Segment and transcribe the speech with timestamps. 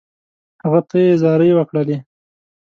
[0.63, 1.97] هغه ته یې زارۍ وکړې.